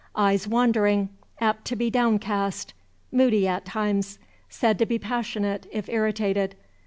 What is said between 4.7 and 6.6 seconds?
to be passionate, if irritated.